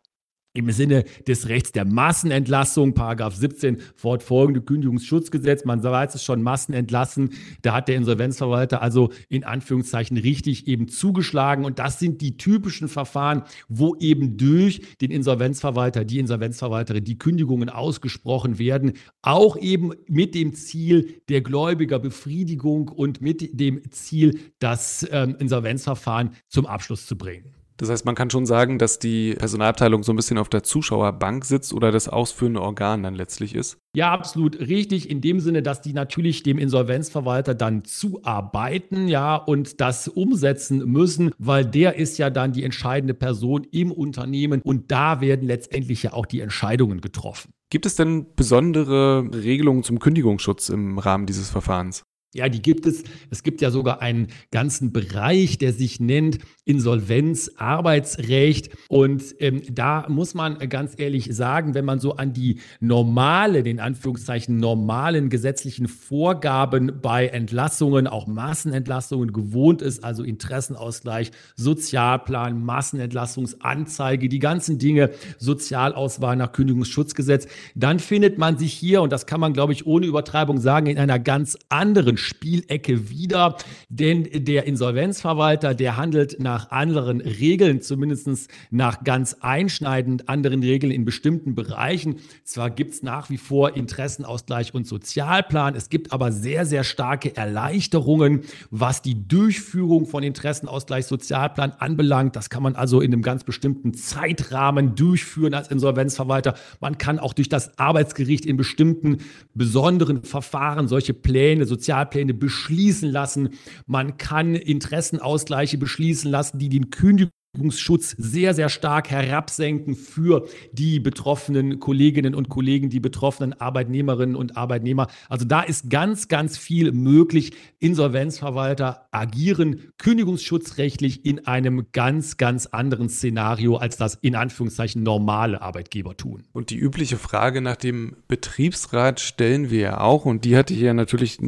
im 0.55 0.71
Sinne 0.71 1.05
des 1.27 1.49
Rechts 1.49 1.73
der 1.73 1.85
Massenentlassung, 1.85 2.95
Paragraph 2.95 3.35
17 3.35 3.79
fortfolgende 3.95 4.61
Kündigungsschutzgesetz. 4.61 5.65
Man 5.65 5.83
weiß 5.83 6.15
es 6.15 6.25
schon, 6.25 6.43
Massenentlassen. 6.43 7.31
Da 7.63 7.75
hat 7.75 7.89
der 7.89 7.97
Insolvenzverwalter 7.97 8.83
also 8.83 9.11
in 9.29 9.45
Anführungszeichen 9.45 10.17
richtig 10.17 10.67
eben 10.67 10.89
zugeschlagen. 10.89 11.65
Und 11.65 11.79
das 11.79 11.99
sind 11.99 12.21
die 12.21 12.37
typischen 12.37 12.89
Verfahren, 12.89 13.43
wo 13.69 13.95
eben 13.97 14.37
durch 14.37 14.83
den 15.01 15.11
Insolvenzverwalter, 15.11 16.05
die 16.05 16.19
Insolvenzverwalterin, 16.19 17.05
die 17.05 17.19
Kündigungen 17.19 17.69
ausgesprochen 17.69 18.59
werden, 18.59 18.95
auch 19.23 19.57
eben 19.57 19.93
mit 20.07 20.35
dem 20.35 20.55
Ziel 20.55 21.21
der 21.29 21.43
Gläubigerbefriedigung 21.43 22.89
und 22.89 23.21
mit 23.21 23.61
dem 23.61 23.91
Ziel, 23.91 24.41
das 24.59 25.07
ähm, 25.11 25.37
Insolvenzverfahren 25.39 26.31
zum 26.49 26.67
Abschluss 26.67 27.07
zu 27.07 27.17
bringen. 27.17 27.58
Das 27.79 27.91
heißt, 27.91 28.05
man 28.05 28.17
kann 28.17 28.29
schon 28.29 28.45
sagen, 28.45 28.79
dass 28.79 28.99
die 28.99 29.35
Personalabteilung 29.35 30.03
so 30.03 30.13
ein 30.13 30.17
bisschen 30.17 30.37
auf 30.37 30.49
der 30.49 30.65
Zuschauerbank 30.65 31.45
sitzt 31.45 31.73
oder 31.73 31.93
das 31.93 32.09
ausführende 32.09 32.61
Organ 32.61 33.05
dann 33.05 33.15
letztlich 33.15 33.55
ist. 33.55 33.79
Ja, 33.95 34.13
absolut 34.13 34.59
richtig. 34.59 35.09
In 35.09 35.21
dem 35.21 35.39
Sinne, 35.39 35.63
dass 35.63 35.81
die 35.81 35.93
natürlich 35.93 36.43
dem 36.43 36.59
Insolvenzverwalter 36.59 37.55
dann 37.55 37.85
zuarbeiten, 37.85 39.07
ja, 39.07 39.37
und 39.37 39.81
das 39.81 40.09
umsetzen 40.09 40.91
müssen, 40.91 41.31
weil 41.39 41.65
der 41.65 41.97
ist 41.97 42.19
ja 42.19 42.31
dann 42.31 42.53
die 42.53 42.65
entscheidende 42.65 43.15
Person 43.15 43.65
im 43.71 43.93
Unternehmen 43.93 44.61
und 44.63 44.91
da 44.91 45.21
werden 45.21 45.47
letztendlich 45.47 46.03
ja 46.03 46.13
auch 46.13 46.27
die 46.27 46.41
Entscheidungen 46.41 47.01
getroffen. 47.01 47.53
Gibt 47.71 47.87
es 47.87 47.95
denn 47.95 48.27
besondere 48.35 49.29
Regelungen 49.33 49.85
zum 49.85 49.99
Kündigungsschutz 49.99 50.69
im 50.69 50.99
Rahmen 50.99 51.27
dieses 51.27 51.51
Verfahrens? 51.51 52.03
Ja, 52.35 52.51
die 52.51 52.61
gibt 52.61 52.85
es. 52.85 53.05
Es 53.31 53.43
gibt 53.43 53.63
ja 53.63 53.71
sogar 53.71 54.03
einen 54.03 54.27
ganzen 54.51 54.93
Bereich, 54.93 55.57
der 55.57 55.73
sich 55.73 55.99
nennt 55.99 56.39
Insolvenz, 56.67 57.53
Arbeitsrecht. 57.57 58.69
Und 58.89 59.35
ähm, 59.39 59.63
da 59.73 60.05
muss 60.11 60.35
man 60.35 60.59
ganz 60.69 60.93
ehrlich 60.99 61.35
sagen, 61.35 61.73
wenn 61.73 61.87
man 61.87 62.01
so 62.01 62.17
an 62.17 62.35
die 62.35 62.61
normale, 62.81 63.63
den 63.63 63.81
Anführungszeichen 63.81 64.59
normalen 64.59 65.31
gesetzlichen 65.31 65.89
Vorgaben 65.89 67.01
bei 67.01 67.29
Entlassungen, 67.29 68.07
auch 68.07 68.27
Massenentlassungen 68.27 69.33
gewohnt 69.33 69.81
ist, 69.81 70.05
also 70.05 70.23
Interessenausgleich, 70.23 71.31
Sozialplan, 71.57 72.63
Massenentlassungsanzeige, 72.63 74.29
die 74.29 74.39
ganzen 74.39 74.79
Dinge, 74.79 75.13
Sozialauswahl 75.39 76.37
nach 76.37 76.53
Kündigungsschutzgesetz, 76.53 77.49
dann 77.75 77.99
findet 77.99 78.37
man 78.37 78.59
sich 78.59 78.75
hier, 78.75 79.01
und 79.01 79.13
das 79.13 79.25
kann 79.25 79.41
man, 79.41 79.55
glaube 79.55 79.73
ich, 79.73 79.87
ohne 79.87 80.05
Übertreibung 80.05 80.61
sagen, 80.61 80.89
in 80.89 80.99
einer 80.99 81.19
ganz 81.19 81.57
anderen 81.71 82.18
Spielecke 82.19 83.09
wieder, 83.09 83.57
denn 83.89 84.29
der 84.45 84.65
Insolvenzverwalter, 84.65 85.75
der 85.75 85.97
handelt 85.97 86.41
nach 86.41 86.71
anderen 86.71 87.21
Regeln, 87.21 87.81
zumindest 87.81 88.49
nach 88.71 89.05
ganz 89.05 89.37
einschneidend 89.41 90.29
anderen 90.29 90.63
Regeln 90.63 90.93
in 90.93 91.05
bestimmten 91.05 91.55
Bereichen. 91.55 92.17
Zwar 92.45 92.71
gibt 92.71 92.95
es 92.95 93.03
nach 93.03 93.31
wie 93.31 93.39
vor 93.39 93.77
Interessenausgleich 93.77 94.75
und 94.75 94.87
Sozialplan, 94.87 95.75
es 95.75 95.89
gibt 95.89 96.13
aber 96.13 96.33
sehr, 96.33 96.67
sehr 96.67 96.85
starke 96.85 97.37
Erleichterungen, 97.37 98.43
was 98.71 99.03
die 99.03 99.27
Durchführung 99.29 100.07
von 100.07 100.23
Interessenausgleich, 100.23 101.07
Sozialplan 101.07 101.73
anbelangt. 101.79 102.37
Das 102.37 102.51
kann 102.51 102.63
man 102.63 102.75
also 102.75 103.01
in 103.01 103.13
einem 103.13 103.23
ganz 103.23 103.45
bestimmten 103.45 103.95
Zeitrahmen 103.95 104.95
durchführen 104.95 105.55
als 105.55 105.69
Insolvenzverwalter. 105.69 106.55
Man 106.81 106.99
kann 106.99 107.19
auch 107.19 107.33
durch 107.33 107.49
das 107.49 107.79
Arbeitsgericht 107.79 108.45
in 108.45 108.57
bestimmten 108.57 109.19
besonderen 109.55 110.23
Verfahren 110.25 110.89
solche 110.89 111.15
Pläne, 111.15 111.67
Sozialpläne 111.67 112.08
beschließen 112.35 113.11
lassen. 113.11 113.51
Man 113.87 114.17
kann 114.17 114.55
Interessenausgleiche 114.55 115.79
beschließen 115.79 116.31
lassen, 116.31 116.59
die 116.59 116.69
den 116.69 116.91
Kündigung 116.91 117.33
Schutz 117.71 118.15
sehr, 118.19 118.55
sehr 118.55 118.69
stark 118.69 119.11
herabsenken 119.11 119.95
für 119.95 120.47
die 120.73 121.01
betroffenen 121.01 121.81
Kolleginnen 121.81 122.35
und 122.35 122.49
Kollegen, 122.49 122.91
die 122.91 123.01
betroffenen 123.01 123.53
Arbeitnehmerinnen 123.61 124.37
und 124.37 124.57
Arbeitnehmer. 124.57 125.09
Also 125.29 125.45
da 125.45 125.63
ist 125.63 125.91
ganz, 125.91 126.29
ganz 126.29 126.57
viel 126.57 126.93
möglich. 126.93 127.53
Insolvenzverwalter 127.79 129.09
agieren 129.11 129.93
kündigungsschutzrechtlich 129.99 131.25
in 131.25 131.47
einem 131.47 131.87
ganz, 131.93 132.37
ganz 132.37 132.67
anderen 132.67 133.09
Szenario, 133.09 133.77
als 133.77 133.97
das 133.97 134.15
in 134.17 134.35
Anführungszeichen 134.35 135.03
normale 135.03 135.61
Arbeitgeber 135.63 136.17
tun. 136.17 136.45
Und 136.53 136.71
die 136.71 136.77
übliche 136.77 137.17
Frage 137.17 137.61
nach 137.61 137.77
dem 137.77 138.17
Betriebsrat 138.29 139.21
stellen 139.21 139.71
wir 139.71 139.81
ja 139.81 140.01
auch. 140.01 140.25
Und 140.25 140.45
die 140.45 140.57
hatte 140.57 140.75
hier 140.75 140.95
natürlich, 140.95 141.39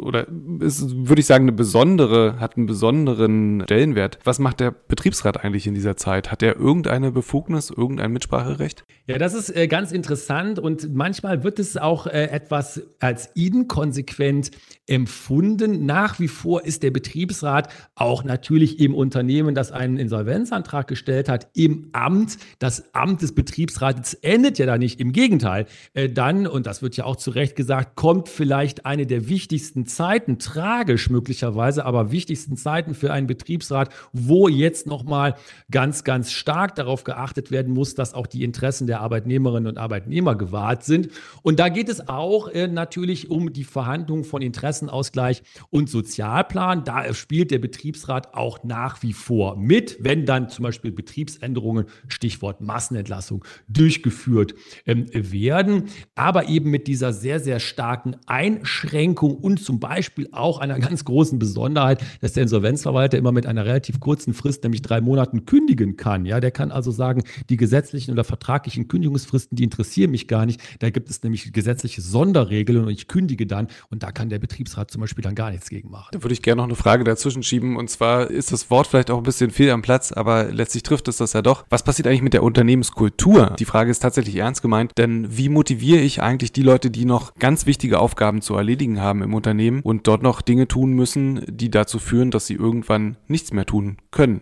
oder 0.00 0.26
ist, 0.60 0.90
würde 0.94 1.20
ich 1.20 1.26
sagen, 1.26 1.44
eine 1.44 1.52
besondere, 1.52 2.38
hat 2.40 2.56
einen 2.56 2.66
besonderen 2.66 3.62
Stellenwert. 3.64 4.18
Was 4.24 4.38
macht 4.38 4.60
der 4.60 4.70
Betriebsrat 4.70 5.41
eigentlich 5.42 5.66
in 5.66 5.74
dieser 5.74 5.96
Zeit? 5.96 6.30
Hat 6.30 6.42
er 6.42 6.56
irgendeine 6.56 7.12
Befugnis, 7.12 7.70
irgendein 7.70 8.12
Mitspracherecht? 8.12 8.84
Ja, 9.06 9.18
das 9.18 9.34
ist 9.34 9.54
äh, 9.54 9.66
ganz 9.66 9.90
interessant 9.90 10.58
und 10.58 10.94
manchmal 10.94 11.42
wird 11.42 11.58
es 11.58 11.76
auch 11.76 12.06
äh, 12.06 12.24
etwas 12.26 12.82
als 13.00 13.30
inkonsequent 13.34 14.52
empfunden. 14.86 15.86
Nach 15.86 16.20
wie 16.20 16.28
vor 16.28 16.64
ist 16.64 16.82
der 16.82 16.90
Betriebsrat 16.90 17.68
auch 17.94 18.24
natürlich 18.24 18.78
im 18.78 18.94
Unternehmen, 18.94 19.54
das 19.54 19.72
einen 19.72 19.96
Insolvenzantrag 19.96 20.86
gestellt 20.86 21.28
hat, 21.28 21.48
im 21.54 21.88
Amt. 21.92 22.38
Das 22.58 22.94
Amt 22.94 23.22
des 23.22 23.34
Betriebsrates 23.34 24.14
endet 24.14 24.58
ja 24.58 24.66
da 24.66 24.78
nicht. 24.78 25.00
Im 25.00 25.12
Gegenteil. 25.12 25.66
Äh, 25.94 26.08
dann, 26.08 26.46
und 26.46 26.66
das 26.66 26.82
wird 26.82 26.96
ja 26.96 27.04
auch 27.04 27.16
zu 27.16 27.30
Recht 27.30 27.56
gesagt, 27.56 27.96
kommt 27.96 28.28
vielleicht 28.28 28.86
eine 28.86 29.06
der 29.06 29.28
wichtigsten 29.28 29.86
Zeiten, 29.86 30.38
tragisch 30.38 31.10
möglicherweise, 31.10 31.84
aber 31.84 32.12
wichtigsten 32.12 32.56
Zeiten 32.56 32.94
für 32.94 33.12
einen 33.12 33.26
Betriebsrat, 33.26 33.90
wo 34.12 34.48
jetzt 34.48 34.86
nochmal 34.86 35.31
ganz, 35.70 36.04
ganz 36.04 36.32
stark 36.32 36.74
darauf 36.74 37.04
geachtet 37.04 37.50
werden 37.50 37.72
muss, 37.72 37.94
dass 37.94 38.14
auch 38.14 38.26
die 38.26 38.44
Interessen 38.44 38.86
der 38.86 39.00
Arbeitnehmerinnen 39.00 39.68
und 39.68 39.78
Arbeitnehmer 39.78 40.34
gewahrt 40.34 40.84
sind. 40.84 41.08
Und 41.42 41.58
da 41.58 41.68
geht 41.68 41.88
es 41.88 42.08
auch 42.08 42.48
äh, 42.48 42.68
natürlich 42.68 43.30
um 43.30 43.52
die 43.52 43.64
Verhandlungen 43.64 44.24
von 44.24 44.42
Interessenausgleich 44.42 45.42
und 45.70 45.88
Sozialplan. 45.88 46.84
Da 46.84 47.12
spielt 47.14 47.50
der 47.50 47.58
Betriebsrat 47.58 48.34
auch 48.34 48.64
nach 48.64 49.02
wie 49.02 49.12
vor 49.12 49.56
mit, 49.56 49.98
wenn 50.00 50.26
dann 50.26 50.48
zum 50.48 50.64
Beispiel 50.64 50.92
Betriebsänderungen, 50.92 51.86
Stichwort 52.08 52.60
Massenentlassung, 52.60 53.44
durchgeführt 53.68 54.54
ähm, 54.86 55.06
werden. 55.12 55.84
Aber 56.14 56.48
eben 56.48 56.70
mit 56.70 56.86
dieser 56.86 57.12
sehr, 57.12 57.40
sehr 57.40 57.60
starken 57.60 58.16
Einschränkung 58.26 59.36
und 59.36 59.62
zum 59.62 59.80
Beispiel 59.80 60.28
auch 60.32 60.58
einer 60.58 60.78
ganz 60.78 61.04
großen 61.04 61.38
Besonderheit, 61.38 62.02
dass 62.20 62.32
der 62.32 62.44
Insolvenzverwalter 62.44 63.18
immer 63.18 63.32
mit 63.32 63.46
einer 63.46 63.64
relativ 63.64 64.00
kurzen 64.00 64.34
Frist, 64.34 64.62
nämlich 64.62 64.82
drei 64.82 65.00
Monate, 65.00 65.11
Monaten 65.12 65.44
kündigen 65.44 65.98
kann. 65.98 66.24
Ja, 66.24 66.40
der 66.40 66.50
kann 66.50 66.72
also 66.72 66.90
sagen, 66.90 67.22
die 67.50 67.58
gesetzlichen 67.58 68.12
oder 68.12 68.24
vertraglichen 68.24 68.88
Kündigungsfristen, 68.88 69.56
die 69.56 69.64
interessieren 69.64 70.10
mich 70.10 70.26
gar 70.26 70.46
nicht. 70.46 70.58
Da 70.78 70.88
gibt 70.88 71.10
es 71.10 71.22
nämlich 71.22 71.52
gesetzliche 71.52 72.00
Sonderregeln 72.00 72.84
und 72.84 72.88
ich 72.88 73.08
kündige 73.08 73.46
dann 73.46 73.66
und 73.90 74.02
da 74.02 74.10
kann 74.10 74.30
der 74.30 74.38
Betriebsrat 74.38 74.90
zum 74.90 75.02
Beispiel 75.02 75.22
dann 75.22 75.34
gar 75.34 75.50
nichts 75.50 75.68
gegen 75.68 75.90
machen. 75.90 76.08
Da 76.12 76.22
würde 76.22 76.32
ich 76.32 76.40
gerne 76.40 76.62
noch 76.62 76.64
eine 76.66 76.76
Frage 76.76 77.04
dazwischen 77.04 77.42
schieben 77.42 77.76
und 77.76 77.90
zwar 77.90 78.30
ist 78.30 78.52
das 78.52 78.70
Wort 78.70 78.86
vielleicht 78.86 79.10
auch 79.10 79.18
ein 79.18 79.22
bisschen 79.22 79.50
fehl 79.50 79.68
am 79.70 79.82
Platz, 79.82 80.12
aber 80.12 80.44
letztlich 80.50 80.82
trifft 80.82 81.08
es 81.08 81.18
das 81.18 81.34
ja 81.34 81.42
doch. 81.42 81.66
Was 81.68 81.82
passiert 81.82 82.08
eigentlich 82.08 82.22
mit 82.22 82.32
der 82.32 82.42
Unternehmenskultur? 82.42 83.54
Die 83.58 83.66
Frage 83.66 83.90
ist 83.90 83.98
tatsächlich 83.98 84.36
ernst 84.36 84.62
gemeint, 84.62 84.92
denn 84.96 85.36
wie 85.36 85.50
motiviere 85.50 86.00
ich 86.00 86.22
eigentlich 86.22 86.52
die 86.52 86.62
Leute, 86.62 86.90
die 86.90 87.04
noch 87.04 87.34
ganz 87.34 87.66
wichtige 87.66 87.98
Aufgaben 87.98 88.40
zu 88.40 88.54
erledigen 88.54 89.02
haben 89.02 89.22
im 89.22 89.34
Unternehmen 89.34 89.82
und 89.82 90.06
dort 90.06 90.22
noch 90.22 90.40
Dinge 90.40 90.68
tun 90.68 90.92
müssen, 90.92 91.44
die 91.48 91.70
dazu 91.70 91.98
führen, 91.98 92.30
dass 92.30 92.46
sie 92.46 92.54
irgendwann 92.54 93.18
nichts 93.28 93.52
mehr 93.52 93.66
tun 93.66 93.98
können? 94.10 94.40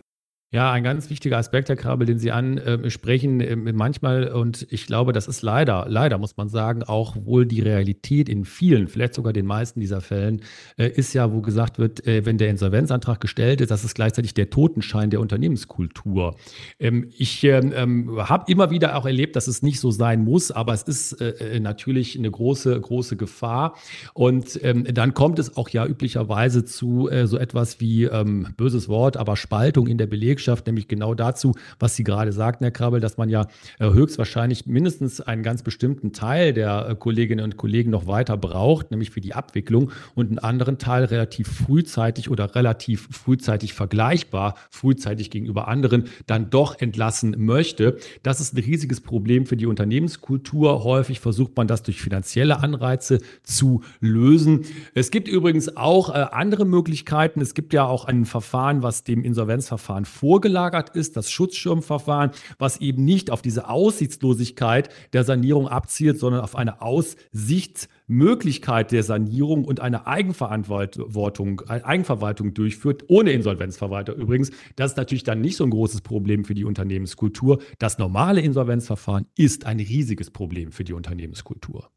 Ja, 0.52 0.72
ein 0.72 0.82
ganz 0.82 1.10
wichtiger 1.10 1.38
Aspekt, 1.38 1.68
Herr 1.68 1.76
Krabel, 1.76 2.08
den 2.08 2.18
Sie 2.18 2.32
ansprechen, 2.32 3.40
äh, 3.40 3.54
manchmal, 3.54 4.32
und 4.32 4.66
ich 4.68 4.84
glaube, 4.84 5.12
das 5.12 5.28
ist 5.28 5.42
leider, 5.42 5.86
leider 5.88 6.18
muss 6.18 6.36
man 6.36 6.48
sagen, 6.48 6.82
auch 6.82 7.14
wohl 7.24 7.46
die 7.46 7.60
Realität 7.60 8.28
in 8.28 8.44
vielen, 8.44 8.88
vielleicht 8.88 9.14
sogar 9.14 9.32
den 9.32 9.46
meisten 9.46 9.78
dieser 9.78 10.00
Fällen, 10.00 10.42
äh, 10.76 10.88
ist 10.88 11.14
ja, 11.14 11.32
wo 11.32 11.40
gesagt 11.40 11.78
wird, 11.78 12.04
äh, 12.04 12.26
wenn 12.26 12.36
der 12.36 12.48
Insolvenzantrag 12.48 13.20
gestellt 13.20 13.60
ist, 13.60 13.70
das 13.70 13.84
ist 13.84 13.94
gleichzeitig 13.94 14.34
der 14.34 14.50
Totenschein 14.50 15.10
der 15.10 15.20
Unternehmenskultur. 15.20 16.34
Ähm, 16.80 17.12
ich 17.16 17.44
ähm, 17.44 17.72
ähm, 17.72 18.28
habe 18.28 18.50
immer 18.50 18.72
wieder 18.72 18.96
auch 18.96 19.06
erlebt, 19.06 19.36
dass 19.36 19.46
es 19.46 19.62
nicht 19.62 19.78
so 19.78 19.92
sein 19.92 20.24
muss, 20.24 20.50
aber 20.50 20.74
es 20.74 20.82
ist 20.82 21.16
natürlich 21.60 22.18
eine 22.18 22.30
große, 22.30 22.80
große 22.80 23.16
Gefahr. 23.16 23.76
Und 24.14 24.58
dann 24.62 25.14
kommt 25.14 25.38
es 25.38 25.56
auch 25.56 25.68
ja 25.68 25.86
üblicherweise 25.86 26.64
zu 26.64 27.08
so 27.24 27.36
etwas 27.36 27.80
wie, 27.80 28.08
böses 28.56 28.88
Wort, 28.88 29.16
aber 29.16 29.36
Spaltung 29.36 29.86
in 29.86 29.98
der 29.98 30.06
Belegschaft 30.06 30.39
Belegschaft, 30.40 30.66
nämlich 30.66 30.88
genau 30.88 31.14
dazu, 31.14 31.54
was 31.78 31.96
Sie 31.96 32.04
gerade 32.04 32.32
sagten, 32.32 32.64
Herr 32.64 32.70
Krabbel, 32.70 33.00
dass 33.00 33.16
man 33.18 33.28
ja 33.28 33.46
äh, 33.78 33.90
höchstwahrscheinlich 33.90 34.66
mindestens 34.66 35.20
einen 35.20 35.42
ganz 35.42 35.62
bestimmten 35.62 36.12
Teil 36.12 36.52
der 36.52 36.88
äh, 36.88 36.94
Kolleginnen 36.94 37.44
und 37.44 37.56
Kollegen 37.56 37.90
noch 37.90 38.06
weiter 38.06 38.36
braucht, 38.36 38.90
nämlich 38.90 39.10
für 39.10 39.20
die 39.20 39.34
Abwicklung 39.34 39.90
und 40.14 40.28
einen 40.28 40.38
anderen 40.38 40.78
Teil 40.78 41.04
relativ 41.04 41.48
frühzeitig 41.48 42.30
oder 42.30 42.54
relativ 42.54 43.08
frühzeitig 43.10 43.74
vergleichbar, 43.74 44.54
frühzeitig 44.70 45.30
gegenüber 45.30 45.68
anderen, 45.68 46.04
dann 46.26 46.50
doch 46.50 46.80
entlassen 46.80 47.34
möchte. 47.38 47.98
Das 48.22 48.40
ist 48.40 48.54
ein 48.54 48.62
riesiges 48.62 49.00
Problem 49.00 49.46
für 49.46 49.56
die 49.56 49.66
Unternehmenskultur. 49.66 50.84
Häufig 50.84 51.20
versucht 51.20 51.56
man 51.56 51.66
das 51.66 51.82
durch 51.82 52.00
finanzielle 52.00 52.60
Anreize 52.60 53.18
zu 53.42 53.82
lösen. 54.00 54.64
Es 54.94 55.10
gibt 55.10 55.28
übrigens 55.28 55.76
auch 55.76 56.08
äh, 56.10 56.26
andere 56.30 56.64
Möglichkeiten. 56.64 57.40
Es 57.40 57.54
gibt 57.54 57.72
ja 57.74 57.84
auch 57.84 58.06
ein 58.06 58.24
Verfahren, 58.24 58.82
was 58.82 59.04
dem 59.04 59.22
Insolvenzverfahren 59.22 60.04
vor 60.04 60.29
vorgelagert 60.30 60.90
ist, 60.90 61.16
das 61.16 61.28
Schutzschirmverfahren, 61.28 62.30
was 62.56 62.80
eben 62.80 63.04
nicht 63.04 63.32
auf 63.32 63.42
diese 63.42 63.68
Aussichtslosigkeit 63.68 64.88
der 65.12 65.24
Sanierung 65.24 65.66
abzielt, 65.66 66.20
sondern 66.20 66.42
auf 66.42 66.54
eine 66.54 66.82
Aussichtsmöglichkeit 66.82 68.92
der 68.92 69.02
Sanierung 69.02 69.64
und 69.64 69.80
eine 69.80 70.06
Eigenverantwortung, 70.06 71.62
Eigenverwaltung 71.68 72.54
durchführt, 72.54 73.06
ohne 73.08 73.32
Insolvenzverwalter 73.32 74.14
übrigens. 74.14 74.52
Das 74.76 74.92
ist 74.92 74.98
natürlich 74.98 75.24
dann 75.24 75.40
nicht 75.40 75.56
so 75.56 75.64
ein 75.64 75.70
großes 75.70 76.02
Problem 76.02 76.44
für 76.44 76.54
die 76.54 76.64
Unternehmenskultur. 76.64 77.60
Das 77.80 77.98
normale 77.98 78.40
Insolvenzverfahren 78.40 79.26
ist 79.36 79.66
ein 79.66 79.80
riesiges 79.80 80.30
Problem 80.30 80.70
für 80.70 80.84
die 80.84 80.92
Unternehmenskultur. 80.92 81.90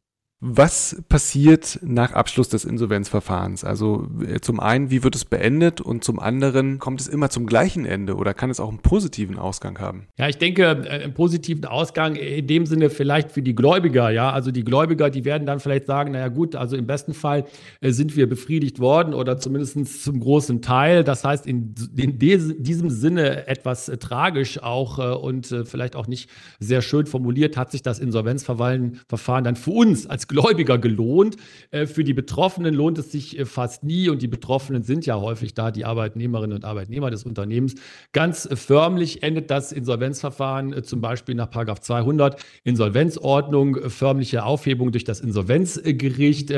Was 0.46 1.02
passiert 1.08 1.80
nach 1.84 2.12
Abschluss 2.12 2.50
des 2.50 2.66
Insolvenzverfahrens? 2.66 3.64
Also 3.64 4.10
äh, 4.28 4.42
zum 4.42 4.60
einen, 4.60 4.92
wie 4.92 5.02
wird 5.02 5.16
es 5.16 5.24
beendet 5.24 5.80
und 5.80 6.04
zum 6.04 6.20
anderen, 6.20 6.80
kommt 6.80 7.00
es 7.00 7.08
immer 7.08 7.30
zum 7.30 7.46
gleichen 7.46 7.86
Ende 7.86 8.16
oder 8.16 8.34
kann 8.34 8.50
es 8.50 8.60
auch 8.60 8.68
einen 8.68 8.80
positiven 8.80 9.40
Ausgang 9.40 9.80
haben? 9.80 10.08
Ja, 10.20 10.28
ich 10.28 10.38
denke, 10.38 10.64
äh, 10.64 11.04
einen 11.04 11.14
positiven 11.14 11.64
Ausgang 11.64 12.16
in 12.18 12.46
dem 12.46 12.66
Sinne 12.66 12.90
vielleicht 12.90 13.32
für 13.32 13.42
die 13.42 13.56
Gläubiger, 13.56 14.10
ja. 14.10 14.32
Also 14.32 14.52
die 14.52 14.66
Gläubiger, 14.66 15.10
die 15.10 15.24
werden 15.24 15.46
dann 15.46 15.62
vielleicht 15.62 15.86
sagen, 15.86 16.12
naja 16.12 16.28
gut, 16.28 16.58
also 16.58 16.76
im 16.76 16.88
besten 16.88 17.14
Fall 17.14 17.46
äh, 17.80 17.92
sind 17.92 18.18
wir 18.18 18.28
befriedigt 18.28 18.80
worden 18.80 19.14
oder 19.14 19.38
zumindest 19.38 20.04
zum 20.04 20.20
großen 20.20 20.62
Teil. 20.62 21.06
Das 21.06 21.24
heißt, 21.24 21.48
in, 21.48 21.74
in 21.96 22.20
diesem 22.20 22.90
Sinne 22.90 23.48
etwas 23.48 23.86
tragisch 24.02 24.62
auch 24.62 25.22
und 25.22 25.56
vielleicht 25.66 25.96
auch 25.96 26.08
nicht 26.08 26.30
sehr 26.60 26.82
schön 26.82 27.06
formuliert, 27.06 27.56
hat 27.56 27.72
sich 27.72 27.82
das 27.82 28.00
Insolvenzverfahren 28.00 29.00
dann 29.44 29.56
für 29.56 29.72
uns 29.72 30.06
als 30.06 30.28
Gläubiger 30.34 30.80
gelohnt. 30.80 31.38
Äh, 31.70 31.86
für 31.86 32.04
die 32.04 32.14
Betroffenen 32.14 32.74
lohnt 32.74 32.98
es 32.98 33.12
sich 33.12 33.38
äh, 33.38 33.46
fast 33.46 33.84
nie 33.84 34.10
und 34.10 34.22
die 34.24 34.28
Betroffenen 34.28 34.84
sind 34.84 35.06
ja 35.06 35.20
häufig 35.22 35.54
da 35.54 35.70
die 35.70 35.86
Arbeitnehmerinnen 35.86 36.58
und 36.58 36.66
Arbeitnehmer 36.66 37.12
des 37.12 37.24
Unternehmens. 37.24 37.76
Ganz 38.14 38.50
förmlich 38.52 39.22
endet 39.22 39.52
das 39.52 39.72
Insolvenzverfahren 39.72 40.74
äh, 40.74 40.82
zum 40.82 41.02
Beispiel 41.02 41.36
nach 41.36 41.50
200 41.54 42.44
Insolvenzordnung, 42.64 43.92
förmliche 43.92 44.44
Aufhebung 44.44 44.92
durch 44.92 45.04
das 45.04 45.20
Insolvenzgericht. 45.20 46.52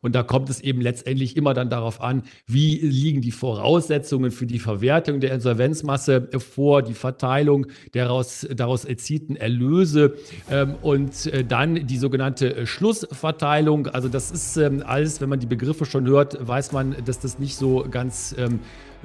Und 0.00 0.14
da 0.14 0.22
kommt 0.22 0.48
es 0.48 0.62
eben 0.62 0.80
letztendlich 0.80 1.36
immer 1.36 1.52
dann 1.52 1.68
darauf 1.68 2.00
an, 2.00 2.22
wie 2.46 2.78
liegen 2.78 3.20
die 3.20 3.30
Voraussetzungen 3.30 4.30
für 4.30 4.46
die 4.46 4.58
Verwertung 4.58 5.20
der 5.20 5.34
Insolvenzmasse 5.34 6.30
vor, 6.38 6.82
die 6.82 6.94
Verteilung 6.94 7.66
daraus, 7.92 8.48
daraus 8.50 8.86
erzielten 8.86 9.36
Erlöse 9.36 10.14
ähm, 10.50 10.76
und 10.80 11.30
dann 11.48 11.86
die 11.86 11.98
sogenannte 11.98 12.66
Schluss 12.66 13.06
Umverteilung. 13.18 13.88
Also 13.88 14.08
das 14.08 14.30
ist 14.30 14.56
ähm, 14.56 14.82
alles, 14.86 15.20
wenn 15.20 15.28
man 15.28 15.40
die 15.40 15.46
Begriffe 15.46 15.84
schon 15.84 16.06
hört, 16.06 16.46
weiß 16.46 16.72
man, 16.72 16.96
dass 17.04 17.18
das 17.18 17.38
nicht 17.38 17.56
so 17.56 17.84
ganz 17.90 18.34
ähm, 18.38 18.60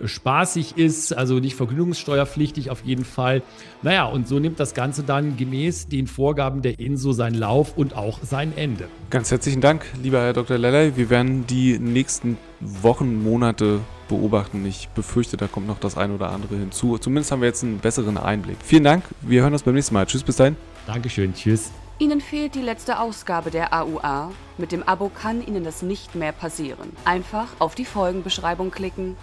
spaßig 0.06 0.78
ist, 0.78 1.16
also 1.16 1.40
nicht 1.40 1.56
vergnügungssteuerpflichtig 1.56 2.70
auf 2.70 2.84
jeden 2.84 3.06
Fall. 3.06 3.42
Naja, 3.82 4.06
und 4.06 4.28
so 4.28 4.40
nimmt 4.40 4.60
das 4.60 4.74
Ganze 4.74 5.04
dann 5.04 5.36
gemäß 5.36 5.88
den 5.88 6.08
Vorgaben 6.08 6.62
der 6.62 6.80
INSO 6.80 7.12
seinen 7.12 7.36
Lauf 7.36 7.76
und 7.76 7.96
auch 7.96 8.20
sein 8.22 8.56
Ende. 8.56 8.88
Ganz 9.10 9.32
herzlichen 9.32 9.62
Dank, 9.62 9.86
lieber 10.02 10.20
Herr 10.20 10.34
Dr. 10.34 10.58
Lelley. 10.58 10.96
Wir 10.96 11.10
werden 11.10 11.48
die 11.48 11.80
nächsten 11.80 12.38
Wochen, 12.60 13.24
Monate 13.24 13.80
beobachten. 14.08 14.64
Ich 14.66 14.90
befürchte, 14.90 15.38
da 15.38 15.48
kommt 15.48 15.68
noch 15.68 15.80
das 15.80 15.98
ein 15.98 16.12
oder 16.12 16.30
andere 16.30 16.56
hinzu. 16.56 16.98
Zumindest 17.00 17.32
haben 17.32 17.42
wir 17.42 17.48
jetzt 17.48 17.64
einen 17.64 17.80
besseren 17.80 18.18
Einblick. 18.18 18.58
Vielen 18.64 18.84
Dank. 18.84 19.04
Wir 19.22 19.42
hören 19.42 19.54
uns 19.54 19.64
beim 19.64 19.74
nächsten 19.74 19.94
Mal. 19.96 20.06
Tschüss, 20.06 20.24
bis 20.24 20.36
dahin. 20.36 20.56
Dankeschön. 20.86 21.34
Tschüss. 21.34 21.72
Ihnen 22.04 22.20
fehlt 22.20 22.54
die 22.54 22.62
letzte 22.62 23.00
Ausgabe 23.00 23.50
der 23.50 23.74
AUA. 23.74 24.34
Mit 24.58 24.74
dem 24.74 24.84
Abo 24.84 25.08
kann 25.08 25.42
Ihnen 25.42 25.64
das 25.64 25.82
nicht 25.82 26.16
mehr 26.16 26.34
passieren. 26.34 26.92
Einfach 27.06 27.48
auf 27.60 27.76
die 27.76 27.86
Folgenbeschreibung 27.86 28.72
klicken 28.72 29.16